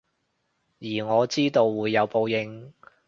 [0.79, 2.73] 而我知道會有報應